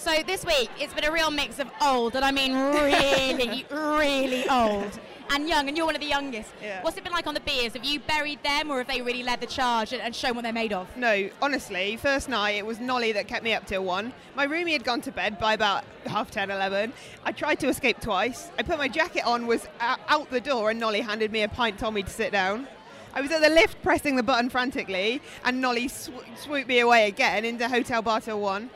[0.00, 4.48] So this week it's been a real mix of old, and I mean really, really
[4.48, 4.98] old,
[5.30, 6.50] and young, and you're one of the youngest.
[6.62, 6.82] Yeah.
[6.82, 7.72] What's it been like on the beers?
[7.74, 10.42] Have you buried them, or have they really led the charge and, and shown what
[10.42, 10.94] they're made of?
[10.96, 14.12] No, honestly, first night it was Nolly that kept me up till one.
[14.34, 16.92] My roomie had gone to bed by about half 10, 11.
[17.24, 18.50] I tried to escape twice.
[18.58, 21.78] I put my jacket on, was out the door, and Nolly handed me a pint,
[21.78, 22.66] told me to sit down.
[23.12, 27.08] I was at the lift pressing the button frantically, and Nolly sw- swooped me away
[27.08, 28.70] again into Hotel Bar till one.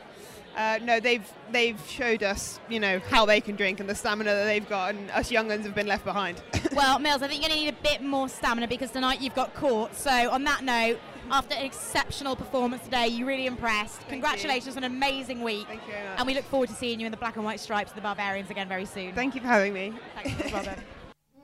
[0.55, 4.31] Uh, no, they've they've showed us, you know, how they can drink and the stamina
[4.33, 6.41] that they've got, and us young uns have been left behind.
[6.73, 9.35] well, Mills, I think you're going to need a bit more stamina because tonight you've
[9.35, 9.95] got court.
[9.95, 14.07] So on that note, after an exceptional performance today, you really impressed.
[14.07, 15.67] Congratulations on an amazing week.
[15.67, 15.93] Thank you.
[15.93, 18.01] And we look forward to seeing you in the black and white stripes of the
[18.01, 19.13] Barbarians again very soon.
[19.13, 19.93] Thank you for having me.
[20.23, 20.79] Thanks.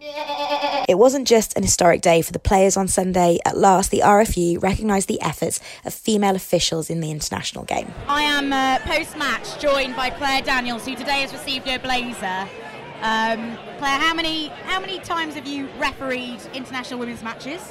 [0.01, 3.37] It wasn't just an historic day for the players on Sunday.
[3.45, 7.93] At last, the RFU recognised the efforts of female officials in the international game.
[8.07, 12.49] I am uh, post match joined by Claire Daniels, who today has received her blazer.
[13.01, 17.61] Um, Claire, how many how many times have you refereed international women's matches?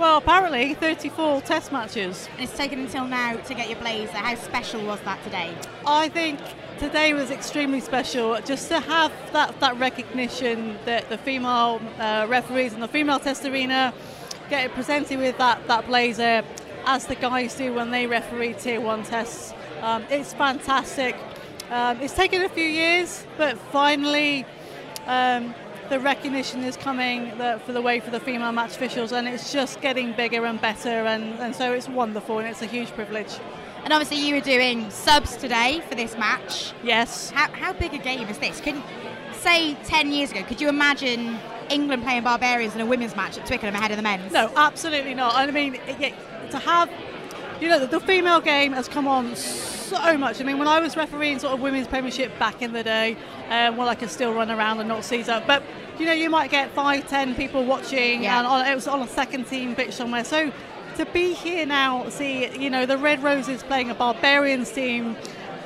[0.00, 2.26] Well, apparently 34 test matches.
[2.32, 4.16] And it's taken until now to get your blazer.
[4.16, 5.54] How special was that today?
[5.86, 6.40] I think
[6.78, 12.72] today was extremely special just to have that, that recognition that the female uh, referees
[12.72, 13.92] and the female test arena
[14.48, 16.44] get presented with that, that blazer
[16.86, 19.52] as the guys do when they referee tier one tests.
[19.82, 21.14] Um, it's fantastic.
[21.70, 24.46] Um, it's taken a few years, but finally
[25.06, 25.54] um,
[25.90, 27.32] the recognition is coming
[27.66, 30.88] for the way for the female match officials, and it's just getting bigger and better,
[30.88, 33.38] and, and so it's wonderful, and it's a huge privilege.
[33.82, 36.72] And obviously, you were doing subs today for this match.
[36.84, 37.30] Yes.
[37.30, 38.60] How, how big a game is this?
[38.60, 38.80] Can
[39.32, 41.38] say 10 years ago, could you imagine
[41.70, 44.32] England playing Barbarians in a women's match at Twickenham ahead of the men's?
[44.32, 45.34] No, absolutely not.
[45.34, 46.88] I mean, to have,
[47.60, 50.40] you know, the female game has come on so much.
[50.40, 53.16] I mean, when I was refereeing sort of women's premiership back in the day,
[53.48, 55.46] um, well, I could still run around and not see that.
[55.46, 55.62] But
[55.98, 58.38] you know, you might get five, ten people watching, yeah.
[58.38, 60.24] and on, it was on a second team pitch somewhere.
[60.24, 60.52] So
[60.96, 65.16] to be here now, see, you know, the Red Roses playing a Barbarians team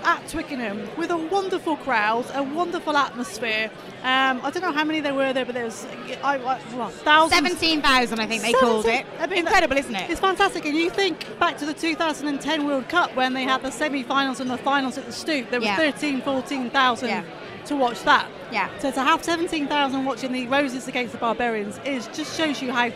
[0.05, 3.71] at Twickenham with a wonderful crowd, a wonderful atmosphere.
[4.03, 5.87] Um, I don't know how many there were there, but there was
[6.23, 7.59] I, I, well, thousands.
[7.59, 9.07] 17,000, I think they 17, called it.
[9.19, 10.11] I mean, Incredible, isn't it?
[10.11, 10.65] It's fantastic.
[10.67, 14.41] And you think back to the 2010 World Cup when they had the semi finals
[14.41, 15.77] and the finals at the Stoop, there were yeah.
[15.77, 17.25] 13, 14,000 yeah.
[17.67, 18.29] to watch that.
[18.53, 18.71] Yeah.
[18.79, 22.91] So to have 17,000 watching the Roses against the Barbarians is just shows you how,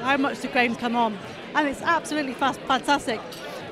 [0.00, 1.16] how much the game's come on.
[1.54, 3.20] And it's absolutely fast, fantastic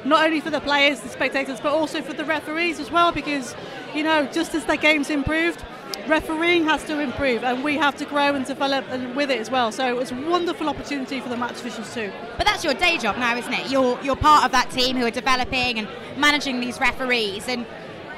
[0.04, 3.54] not only for the players, the spectators, but also for the referees as well, because,
[3.94, 5.64] you know, just as the game's improved,
[6.06, 9.72] refereeing has to improve and we have to grow and develop with it as well.
[9.72, 12.12] So it's a wonderful opportunity for the match officials too.
[12.36, 13.70] But that's your day job now, isn't it?
[13.70, 17.48] You're, you're part of that team who are developing and managing these referees.
[17.48, 17.66] And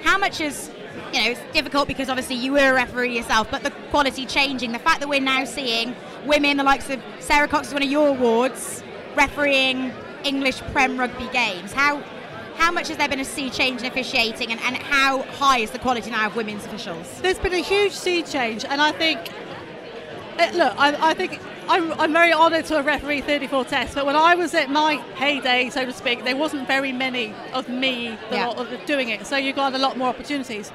[0.02, 0.70] how much is
[1.12, 4.72] you know, it's difficult because obviously you were a referee yourself, but the quality changing,
[4.72, 5.94] the fact that we're now seeing
[6.26, 8.82] women, the likes of Sara Cox, is one of your awards,
[9.16, 9.92] refereeing
[10.24, 11.72] English Prem Rugby games.
[11.72, 12.02] How
[12.56, 15.70] how much has there been a sea change in officiating, and, and how high is
[15.70, 17.20] the quality now of women's officials?
[17.20, 19.20] There's been a huge sea change, and I think.
[20.40, 24.06] It, look, I, I think I'm, I'm, very honoured to have refereed 34 tests, but
[24.06, 28.16] when I was at my heyday, so to speak, there wasn't very many of me
[28.30, 28.76] yeah.
[28.86, 30.70] doing it, so you got a lot more opportunities.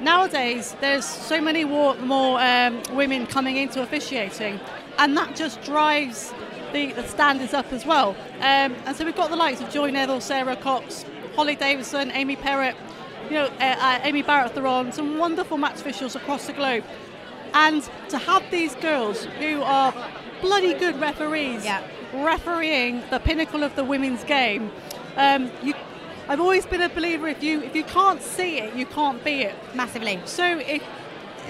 [0.00, 4.58] Nowadays, there's so many more, more um, women coming into officiating,
[4.98, 6.32] and that just drives
[6.72, 8.10] the, the is up as well.
[8.36, 11.04] Um, and so we've got the likes of Joy Neville, Sara Cox,
[11.34, 12.74] Hollie Davidson, Amy Perrett,
[13.26, 16.84] you know, uh, uh, Aimee Barrett Theron, some wonderful match officials across the globe.
[17.54, 19.94] And to have these girls who are
[20.40, 21.86] bloody good referees yeah.
[22.12, 24.70] refereeing the pinnacle of the women's game,
[25.16, 25.74] um, you,
[26.28, 29.42] I've always been a believer if you if you can't see it, you can't be
[29.42, 29.54] it.
[29.74, 30.20] Massively.
[30.24, 30.82] So if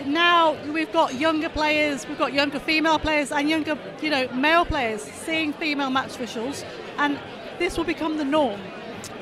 [0.06, 4.64] now we've got younger players, we've got younger female players and younger, you know, male
[4.64, 6.64] players seeing female match officials,
[6.98, 7.18] and
[7.58, 8.60] this will become the norm.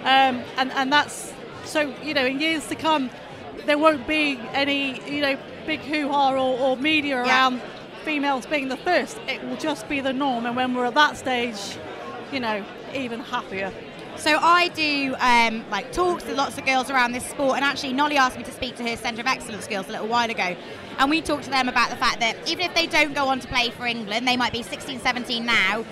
[0.00, 1.32] Um, and and that's
[1.64, 3.10] so you know in years to come,
[3.66, 7.26] there won't be any you know big hoo-ha or, or media yeah.
[7.26, 7.60] around
[8.04, 9.18] females being the first.
[9.28, 11.76] It will just be the norm, and when we're at that stage,
[12.32, 13.72] you know, even happier.
[14.20, 17.94] So I do um, like talks to lots of girls around this sport, and actually
[17.94, 20.54] Nolly asked me to speak to her Centre of Excellence girls a little while ago,
[20.98, 23.40] and we talked to them about the fact that even if they don't go on
[23.40, 25.86] to play for England, they might be 16, 17 now.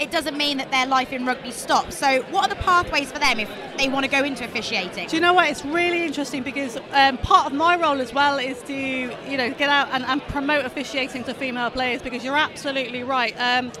[0.00, 1.98] It doesn't mean that their life in rugby stops.
[1.98, 5.08] So, what are the pathways for them if they want to go into officiating?
[5.08, 5.50] Do you know what?
[5.50, 9.50] It's really interesting because um, part of my role as well is to, you know,
[9.52, 12.00] get out and, and promote officiating to female players.
[12.00, 13.34] Because you're absolutely right.
[13.38, 13.72] Um,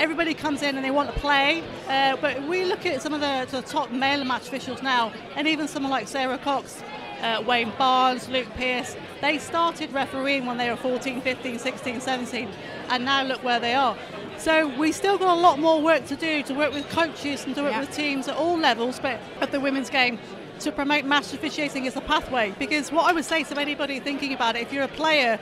[0.00, 1.62] everybody comes in and they want to play.
[1.86, 5.46] Uh, but we look at some of the, the, top male match officials now, and
[5.46, 6.82] even someone like Sara Cox,
[7.20, 12.48] uh, Wayne Barnes, Luke Pearce, they started refereeing when they were 14, 15, 16, 17,
[12.88, 13.96] and now look where they are.
[14.38, 17.54] So we still got a lot more work to do to work with coaches and
[17.56, 20.18] to work with teams at all levels, but at the women's game
[20.60, 22.54] to promote match officiating as a pathway.
[22.58, 25.38] Because what I would say to anybody thinking about it, if you're a player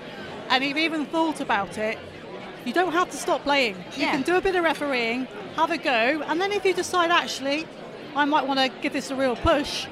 [0.51, 1.97] and you've even thought about it,
[2.69, 3.77] you don't have to stop playing.
[3.97, 5.27] You can do a bit of refereeing,
[5.57, 7.67] have a go, and then if you decide actually,
[8.15, 9.87] I might want to give this a real push,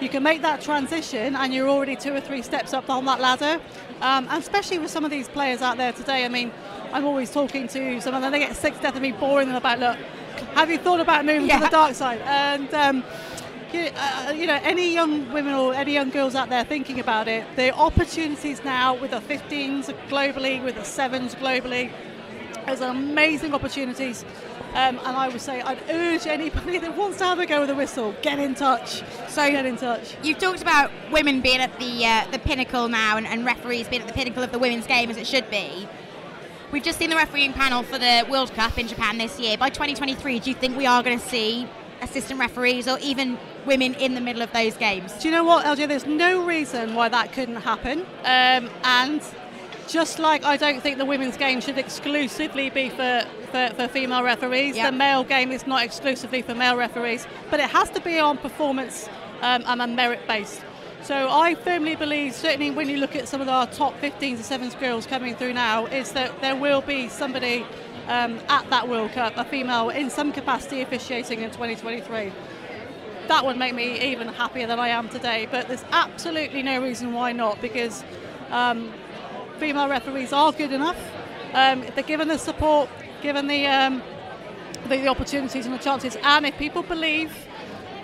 [0.00, 3.20] you can make that transition and you're already two or three steps up on that
[3.20, 3.60] ladder.
[4.00, 6.50] Um, and especially with some of these players out there today, I mean,
[6.92, 9.48] I'm always talking to some of them, they get sick to death of me boring
[9.48, 9.98] them about, look,
[10.54, 11.58] have you thought about moving yeah.
[11.58, 12.20] to the dark side?
[12.22, 13.04] And um,
[13.72, 17.28] you, uh, you know, any young women or any young girls out there thinking about
[17.28, 21.92] it, the opportunities now with the 15s globally, with the sevens globally,
[22.66, 24.24] there's amazing opportunities.
[24.74, 27.70] Um, and I would say I'd urge anybody that wants to have a go with
[27.70, 29.02] a whistle, get in touch.
[29.28, 30.16] So get in touch.
[30.22, 34.02] You've talked about women being at the uh, the pinnacle now, and, and referees being
[34.02, 35.86] at the pinnacle of the women's game as it should be.
[36.72, 39.58] We've just seen the refereeing panel for the World Cup in Japan this year.
[39.58, 41.68] By 2023, do you think we are going to see
[42.00, 45.12] assistant referees or even women in the middle of those games?
[45.18, 45.86] Do you know what, LJ?
[45.88, 48.06] There's no reason why that couldn't happen.
[48.24, 49.20] Um, and
[49.88, 54.22] just like I don't think the women's game should exclusively be for, for, for female
[54.22, 54.92] referees, Yep.
[54.92, 58.38] the male game is not exclusively for male referees, but it has to be on
[58.38, 59.08] performance
[59.42, 60.62] um, and merit based.
[61.02, 64.44] So I firmly believe, certainly when you look at some of our top 15 to
[64.44, 67.66] 7 girls coming through now, is that there will be somebody
[68.06, 72.32] um, at that World Cup, a female in some capacity officiating in 2023
[73.28, 75.46] that would make me even happier than I am today.
[75.50, 78.02] But there's absolutely no reason why not, because
[78.50, 78.92] um,
[79.62, 80.98] female referees are good enough.
[81.54, 82.90] Um, if they're given the support,
[83.22, 84.02] given the, um,
[84.88, 87.32] the the opportunities and the chances, and if people believe.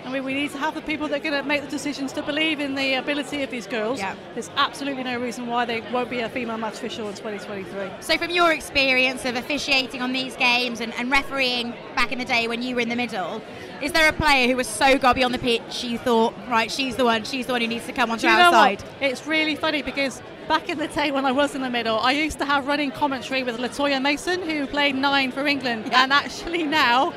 [0.05, 2.13] I mean, we need to have the people that are going to make the decisions
[2.13, 3.99] to believe in the ability of these girls.
[3.99, 4.15] Yeah.
[4.33, 7.91] There's absolutely no reason why they won't be a female match official in 2023.
[7.99, 12.25] So, from your experience of officiating on these games and, and refereeing back in the
[12.25, 13.41] day when you were in the middle,
[13.83, 16.95] is there a player who was so gobby on the pitch you thought, right, she's
[16.95, 18.81] the one, she's the one who needs to come onto Do our side?
[18.81, 19.11] what?
[19.11, 22.11] It's really funny because back in the day when I was in the middle, I
[22.11, 25.93] used to have running commentary with Latoya Mason, who played nine for England.
[25.93, 27.09] And actually now,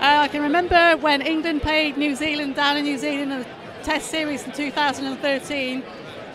[0.00, 3.46] uh, I can remember when England played New Zealand down in New Zealand in the
[3.82, 5.82] Test series in 2013.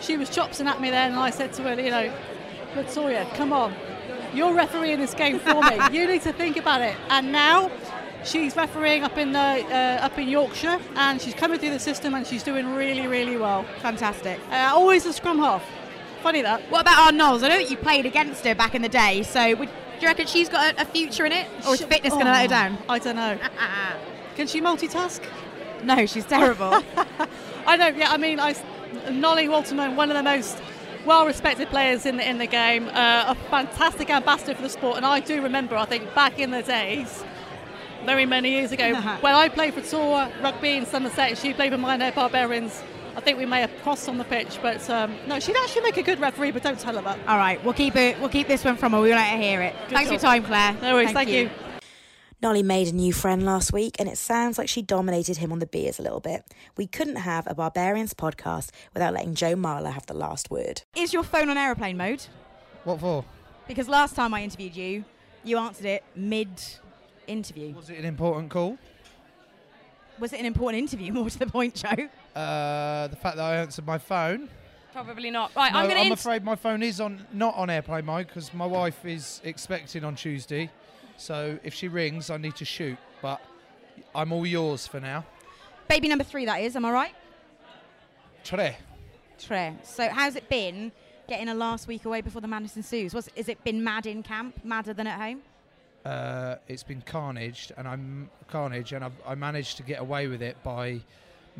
[0.00, 2.12] She was chopsing at me then, and I said to her, you know,
[2.74, 3.74] Latoya, come on,
[4.32, 5.78] you're refereeing this game for me.
[5.90, 6.96] you need to think about it.
[7.10, 7.70] And now.
[8.22, 12.12] She's refereeing up in the uh, up in Yorkshire, and she's coming through the system,
[12.12, 13.64] and she's doing really, really well.
[13.78, 14.38] Fantastic.
[14.50, 15.64] Uh, always a scrum half.
[16.22, 16.60] Funny that.
[16.70, 17.42] What about our Knowles?
[17.42, 20.06] I know that you played against her back in the day, so would, do you
[20.06, 21.46] reckon she's got a, a future in it?
[21.66, 22.78] Or is She- fitness going to let her Oh, down?
[22.88, 23.38] I don't know.
[24.36, 25.20] Can she multitask?
[25.82, 26.82] No, she's terrible.
[27.66, 27.88] I know.
[27.88, 28.54] Yeah, I mean, I,
[29.10, 30.58] Nolly Waterman, one of the most
[31.06, 35.06] well-respected players in the in the game, uh, a fantastic ambassador for the sport, and
[35.06, 35.76] I do remember.
[35.76, 37.24] I think back in the days.
[38.04, 41.78] Very many years ago, when I played for Tor Rugby in Somerset, she played for
[41.78, 42.82] Minehead Barbarians.
[43.16, 45.96] I think we may have crossed on the pitch, but um, no, she'd actually make
[45.96, 46.50] a good referee.
[46.52, 47.18] But don't tell her that.
[47.26, 48.18] All right, we'll keep it.
[48.20, 49.00] We'll keep this one from her.
[49.00, 49.74] We'll let her hear it.
[49.88, 50.76] Good Thanks for your time, Claire.
[50.80, 51.50] No worries, thank you.
[52.42, 55.58] Nolly made a new friend last week, and it sounds like she dominated him on
[55.58, 56.42] the beers a little bit.
[56.74, 60.82] We couldn't have a Barbarians podcast without letting Joe Marler have the last word.
[60.96, 62.26] Is your phone on aeroplane mode?
[62.84, 63.26] What for?
[63.68, 65.04] Because last time I interviewed you,
[65.44, 66.48] you answered it mid
[67.26, 67.74] interview.
[67.74, 68.78] Was it an important call?
[70.18, 71.12] Was it an important interview?
[71.14, 72.08] More to the point, Joe.
[72.34, 74.48] Uh, the fact that I answered my phone.
[74.92, 75.54] Probably not.
[75.54, 76.12] Right, no, I'm going to.
[76.12, 80.16] afraid my phone is on not on airplane mode because my wife is expecting on
[80.16, 80.70] Tuesday.
[81.16, 82.98] So if she rings, I need to shoot.
[83.22, 83.40] But
[84.14, 85.24] I'm all yours for now.
[85.88, 86.76] Baby number three, that is.
[86.76, 87.14] Am I right?
[88.44, 88.76] Tre.
[89.38, 89.74] Tre.
[89.82, 90.92] So how's it been
[91.28, 93.14] getting a last week away before the Madness ensues?
[93.14, 95.42] Was is it been mad in camp, madder than at home?
[96.04, 100.40] Uh, it's been carnage, and I'm carnage, and I've, I managed to get away with
[100.42, 101.00] it by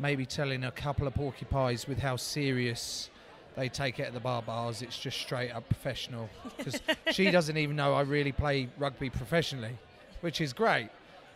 [0.01, 3.09] maybe telling a couple of porcupines with how serious
[3.55, 4.81] they take it at the bar bars.
[4.81, 9.77] It's just straight up professional because she doesn't even know I really play rugby professionally,
[10.21, 10.89] which is great.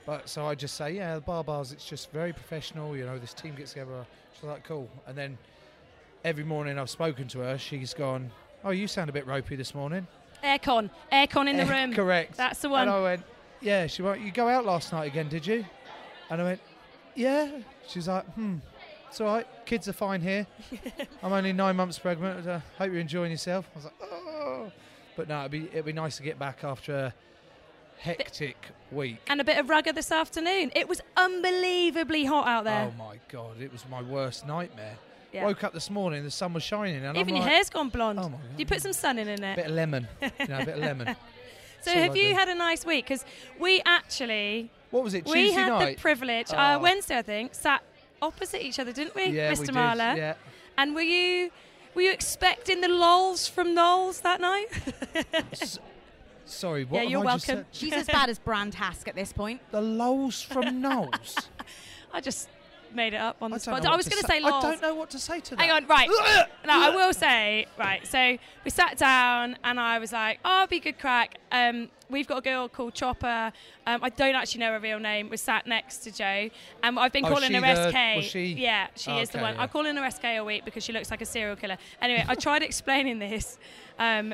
[0.05, 1.71] But so I just say, yeah, the bar bars.
[1.71, 2.97] It's just very professional.
[2.97, 4.05] You know, this team gets together.
[4.33, 4.89] She's like, cool.
[5.07, 5.37] And then
[6.23, 8.31] every morning I've spoken to her, she's gone,
[8.63, 10.07] oh, you sound a bit ropey this morning.
[10.43, 10.89] Aircon.
[11.11, 11.93] Aircon in the room.
[11.93, 12.35] Correct.
[12.35, 12.87] That's the one.
[12.87, 13.23] And I went,
[13.61, 13.87] yeah.
[13.87, 15.65] She went, you go out last night again, did you?
[16.29, 16.61] And I went,
[17.15, 17.49] yeah.
[17.87, 18.57] She's like, hmm.
[19.09, 19.47] It's all right.
[19.65, 20.45] Kids are fine here.
[21.23, 22.45] I'm only nine months pregnant.
[22.47, 23.65] Uh, hope you're enjoying yourself.
[23.73, 24.71] I was like, oh.
[25.15, 27.13] But no, it'd be it'd be nice to get back after a
[27.97, 28.57] hectic
[28.91, 29.17] week.
[29.27, 30.71] and a bit of rugger this afternoon.
[30.75, 32.91] It was unbelievably hot out there.
[32.93, 34.97] Oh my god, it was my worst nightmare.
[35.31, 35.45] Yeah.
[35.45, 37.89] Woke up this morning, the sun was shining, and Even I'm your like, hair's gone
[37.89, 38.19] blonde.
[38.21, 39.55] Oh my You put some sun in, in it.
[39.57, 41.15] bit of lemon, you know, a bit of lemon.
[41.85, 42.33] So That's all have I you do.
[42.35, 43.05] had a nice week?
[43.05, 43.23] Because
[43.59, 45.25] we actually What was it?
[45.27, 45.97] we had night?
[45.97, 46.79] the privilege uh, Oh.
[46.79, 47.83] Wednesday I think sat
[48.21, 49.59] opposite each other, didn't we, Yeah, Mr.
[49.59, 50.17] we Marler?
[50.17, 50.33] yeah.
[50.79, 51.51] And were you
[51.93, 54.67] were you expecting the lols from Knowles that night?
[56.45, 57.39] Sorry, what yeah, you're I welcome.
[57.39, 57.65] said?
[57.71, 59.61] She's as bad as Brand Hask at this point.
[59.71, 61.35] The Lols from Knowles.
[62.13, 62.49] I just
[62.95, 63.85] made it up on the I spot.
[63.85, 65.59] I was going to say- say I don't know what to say to that.
[65.61, 66.07] Hang on, right.
[66.65, 68.05] no, I will say, right.
[68.07, 71.37] So we sat down and I was like, oh, it'll be good crack.
[71.51, 73.51] Um, we've got a girl called Chopper.
[73.87, 75.29] Um, I don't actually know her real name.
[75.29, 76.49] Was sat next to Joe.
[76.83, 78.15] And I've been Oh, calling she her the- SK.
[78.17, 79.55] was she- Yeah, she Oh, is the one.
[79.55, 79.61] yeah.
[79.63, 81.77] I call her SK a week because she looks like a serial killer.
[82.01, 83.57] Anyway, I tried explaining this.
[83.99, 84.33] Um,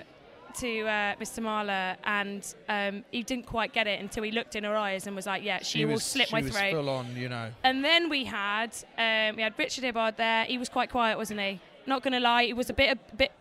[0.56, 1.40] to uh, Mr.
[1.40, 5.16] Marler, and um, he didn't quite get it until he looked in her eyes and
[5.16, 7.50] was like, "Yeah, she, will was, slit she my was throat." full on, you know.
[7.64, 10.46] And then we had um, we had Richard Ibbard there.
[10.46, 11.60] He was quite quiet, wasn't he?
[11.86, 13.32] Not going to lie, he was a bit a bit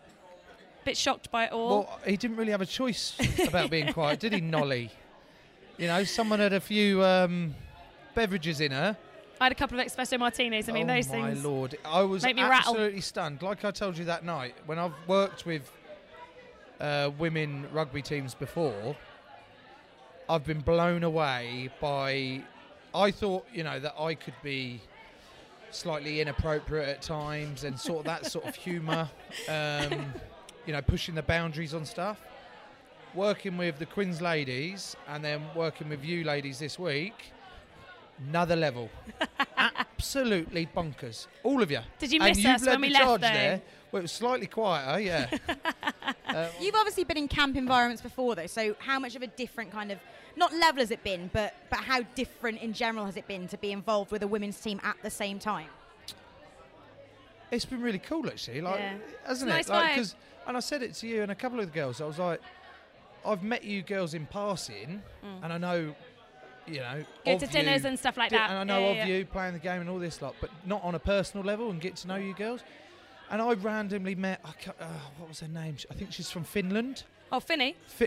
[0.83, 1.69] bit shocked by it all.
[1.69, 3.15] Well, he didn't really have a choice
[3.47, 4.91] about being quiet, did he, Nolly?
[5.77, 7.55] You know, someone had a few um,
[8.15, 8.97] beverages in her.
[9.39, 10.69] I had a couple of espresso martinis.
[10.69, 11.43] I mean, oh those my things.
[11.43, 11.75] lord!
[11.83, 12.73] I was me rattle.
[12.73, 13.41] absolutely stunned.
[13.41, 15.71] Like I told you that night, when I've worked with
[16.81, 18.95] uh, women rugby teams before,
[20.27, 22.41] I've been blown away by.
[22.93, 24.81] I thought, you know, that I could be
[25.69, 29.09] slightly inappropriate at times and sort of that sort of humour,
[29.47, 30.13] um,
[30.65, 32.19] you know, pushing the boundaries on stuff.
[33.13, 37.33] Working with the Quins ladies and then working with you ladies this week,
[38.29, 38.89] another level.
[39.57, 41.27] Absolutely bonkers.
[41.43, 41.79] All of you.
[41.99, 43.27] Did you and miss you've us led when we the left, charge though?
[43.27, 43.61] there.
[43.91, 45.29] Well, it was slightly quieter, yeah.
[46.27, 48.47] Uh, You've obviously been in camp environments before, though.
[48.47, 49.99] So, how much of a different kind of
[50.37, 53.57] not level has it been, but but how different in general has it been to
[53.57, 55.67] be involved with a women's team at the same time?
[57.51, 58.61] It's been really cool, actually.
[58.61, 58.93] Like, Yeah.
[59.27, 59.71] hasn't It's it?
[59.71, 59.95] nice Like.
[59.95, 60.15] 'cause-
[60.47, 61.99] and I said it to you and a couple of the girls.
[62.01, 62.39] I was like,
[63.25, 65.43] I've met you girls in passing, Mm.
[65.43, 65.95] and I know,
[66.65, 68.49] you know, Go to dinners you- and stuff like that.
[68.49, 69.05] And I know Yeah, of yeah.
[69.17, 71.79] you playing the game and all this lot, but not on a personal level and
[71.81, 72.61] get to know you girls.
[73.31, 74.49] And I randomly met, I
[74.83, 75.77] uh, what was her name?
[75.89, 77.03] I think she's from Finland.
[77.31, 77.75] Oh, Finny.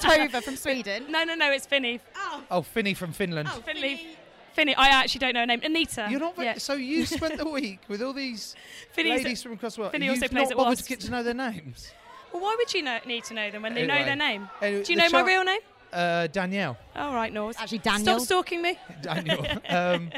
[0.00, 1.04] Tova from Sweden.
[1.08, 2.00] No, no, no, it's Finny.
[2.16, 3.48] Oh, Oh, Finny from Finland.
[3.52, 4.16] Oh, Finny.
[4.54, 4.74] Finny.
[4.74, 5.60] I actually don't know her name.
[5.62, 6.08] Anita.
[6.10, 6.58] You're not very, Yeah.
[6.58, 8.56] so you spent the week with all these
[8.92, 9.92] Finny also- ladies from across the world.
[9.92, 10.82] Finny You've also not plays at bothered Wasps.
[10.84, 11.92] to get to know their names.
[12.32, 14.48] Well, why would you know, need to know them when they know their name?
[14.60, 15.60] Anyway, Do you the know my real name?
[15.92, 16.76] Uh, Danielle.
[16.96, 17.56] All right, Norse.
[17.58, 18.16] Actually, Daniel.
[18.18, 18.78] Stop stalking me.
[19.00, 19.46] Daniel.
[19.68, 20.10] um,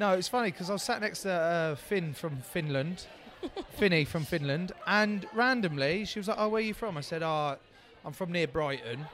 [0.00, 3.04] no, it's funny because I was sat next to uh, Finn from Finland,
[3.72, 7.22] Finny from Finland, and randomly she was like, "Oh, where are you from?" I said,
[7.22, 7.56] "Oh,
[8.04, 9.06] I'm from near Brighton,"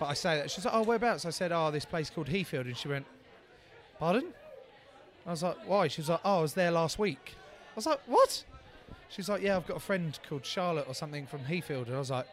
[0.00, 2.28] but I say that she was like, "Oh, whereabouts?" I said, "Oh, this place called
[2.28, 3.06] Heathfield," and she went,
[4.00, 4.34] "Pardon?"
[5.24, 7.86] I was like, "Why?" She was like, "Oh, I was there last week." I was
[7.86, 8.42] like, "What?"
[9.08, 12.00] She's like, "Yeah, I've got a friend called Charlotte or something from Heathfield," and I
[12.00, 12.26] was like,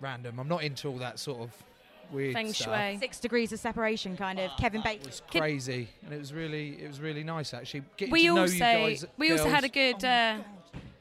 [0.00, 0.40] "Random.
[0.40, 1.50] I'm not into all that sort of
[2.12, 2.98] weird Feng stuff." shui.
[2.98, 4.50] Six degrees of separation, kind of.
[4.58, 5.06] Kevin Bacon.
[5.06, 7.82] was crazy, and it was really, it was really nice actually.
[7.96, 9.94] Getting we to know also you guys, we also had a girls.
[9.94, 10.38] good uh,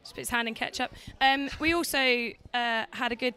[0.03, 0.91] spits hand and ketchup.
[1.21, 3.33] Um, we also uh, had a good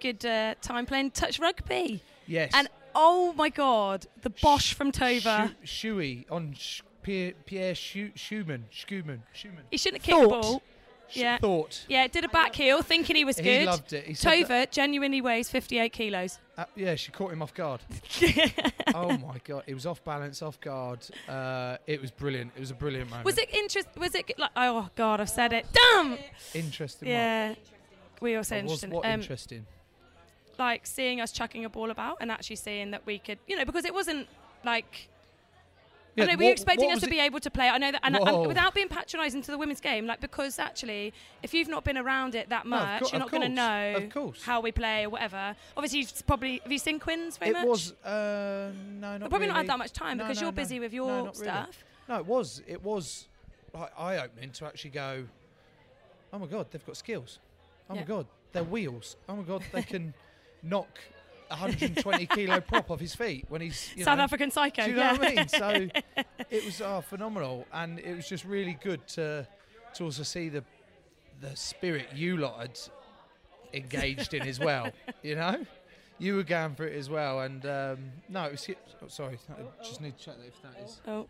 [0.00, 2.02] good uh, time playing touch rugby.
[2.26, 2.52] Yes.
[2.54, 5.54] And oh my god, the Bosch from Tova.
[5.64, 9.62] Shu- Shuey on Sh- Pierre, Pierre Schu- Schoeman, Schoeman, Schoeman.
[9.70, 10.62] He shouldn't have kicked the ball.
[11.12, 11.38] Yeah.
[11.38, 11.84] Thought.
[11.88, 13.66] Yeah, did a back heel, thinking he was He good.
[13.66, 14.06] loved it.
[14.06, 16.38] He Tova genuinely weighs 58 kilos.
[16.56, 17.80] Uh, yeah, she caught him off guard.
[18.94, 21.06] oh my god, it was off balance, off guard.
[21.28, 22.52] Uh, it was brilliant.
[22.56, 23.26] It was a brilliant moment.
[23.26, 23.88] Was it interest?
[23.96, 24.50] Was it like?
[24.56, 25.66] Oh god, I've said it.
[25.72, 26.18] Damn.
[26.54, 27.08] interesting?
[27.08, 27.54] Yeah.
[28.20, 28.90] We also interesting.
[28.90, 29.66] what um, interesting?
[30.58, 33.64] like seeing us chucking a ball about and actually seeing that we could, you know,
[33.64, 34.26] because it wasn't
[34.64, 35.08] like.
[36.16, 37.68] Yeah, I know, were you expecting us to be able to play?
[37.68, 41.12] I know that, and, without being patronising to the women's game, like because actually,
[41.42, 44.08] if you've not been around it that No, of much, you're not going to know
[44.42, 45.54] how we play or whatever.
[45.76, 47.66] Obviously, you've probably have you seen Quins very it much?
[47.66, 50.56] was uh, no, not probably not had that much time No, because no, you're no.
[50.56, 51.44] busy with No, your not really.
[51.50, 51.84] stuff.
[52.08, 52.62] No, it was.
[52.66, 53.28] It was
[53.74, 55.24] like eye opening to actually go.
[56.32, 57.40] Oh my god, they've got skills.
[57.90, 58.00] Oh Yeah.
[58.00, 59.16] my god, they're wheels.
[59.28, 60.14] Oh my god, they can
[60.62, 60.98] knock
[61.48, 64.96] 120 kilo prop off his feet when he's you South know, African psycho, Do you
[64.96, 65.48] know what I mean?
[65.48, 65.88] So
[66.50, 69.46] it was oh, phenomenal, and it was just really good to
[69.94, 70.64] to also see the
[71.40, 72.78] the spirit you lot had
[73.72, 74.90] engaged in as well.
[75.22, 75.66] You know,
[76.18, 78.68] you were going for it as well, and um, no, it was.
[79.02, 81.00] Oh, sorry, I just need to check that if that is.
[81.08, 81.26] Oh.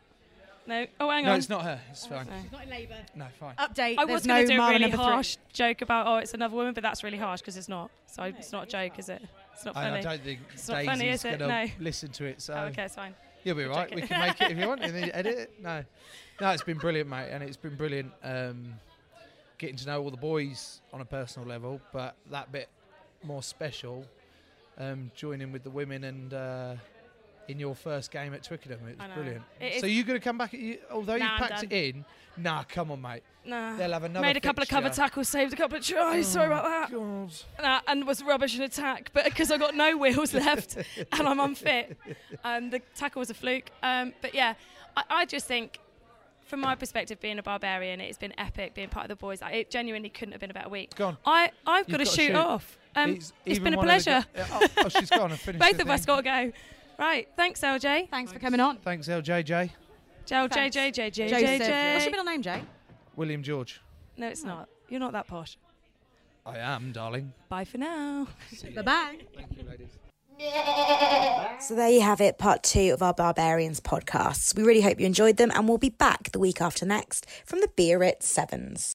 [0.67, 0.87] No.
[0.99, 1.39] Oh, hang no, on.
[1.39, 1.81] it's not her.
[1.91, 2.27] It's fine.
[2.27, 2.33] No.
[2.43, 2.97] She's not in labour.
[3.15, 3.55] No, fine.
[3.55, 3.95] Update.
[3.99, 5.05] I was going to no do a really number three.
[5.05, 7.91] harsh joke about oh it's another woman, but that's really harsh because it's not.
[8.07, 9.23] So it's not a joke, is it?
[9.57, 9.99] It's not I, funny.
[9.99, 11.67] I don't think it's Daisy's is gonna No.
[11.81, 12.43] listen to it.
[12.43, 13.15] So Oh, okay, it's fine.
[13.43, 13.93] You'll be right.
[13.95, 15.63] We can make it if you want, and then edit it.
[15.63, 15.83] No,
[16.41, 18.75] no, it's been brilliant, mate, and it's been brilliant um,
[19.57, 22.69] getting to know all the boys on a personal level, but that bit
[23.23, 24.05] more special,
[24.79, 26.75] um, joining with the women and uh,
[27.49, 28.81] in your first game at Twickenham.
[28.89, 29.43] It's brilliant.
[29.61, 32.05] It so you're going to come back, at you, although Nah, you packed it in.
[32.37, 33.23] Nah, come on, mate.
[33.45, 33.77] Nah.
[33.77, 34.27] They'll have another.
[34.27, 36.27] Made a couple of cover tackles, saved a couple of tries.
[36.27, 37.43] Sorry about that.
[37.63, 40.77] Nah, and was rubbish in attack, but because I got no wheels left
[41.13, 41.97] and I'm unfit,
[42.45, 43.71] um, the tackle was a fluke.
[43.83, 44.55] Um, but yeah,
[44.97, 45.79] I, I just think,
[46.45, 49.41] from my perspective, being a barbarian, it's been epic being part of the boys.
[49.41, 50.95] Like, it genuinely couldn't have been a better week.
[50.95, 51.17] Go on.
[51.25, 52.79] I I've got to shoot, off.
[52.97, 54.27] Um, It's it's been a one of the pleasure.
[54.35, 56.53] go- oh, oh, she's gone Both of us got to go.
[56.99, 58.09] Right, thanks, LJ.
[58.11, 58.79] Thanks for coming on.
[58.79, 59.71] Thanks, LJJ.
[60.25, 60.75] Joe, J, Thanks.
[60.75, 61.93] J, J, J, J, J.
[61.93, 62.63] What's your middle name, Jay?
[63.15, 63.81] William George.
[64.17, 64.69] No, it's not.
[64.89, 65.57] You're not that posh.
[66.45, 67.33] I am, darling.
[67.49, 68.29] Bye for now.
[68.75, 69.19] Bye bye.
[69.35, 69.89] Thank you, ladies.
[71.61, 74.55] So there you have it, part two of our Barbarians podcasts.
[74.57, 77.61] We really hope you enjoyed them, and we'll be back the week after next from
[77.61, 78.95] the Biarritz Sevens.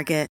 [0.00, 0.39] Target.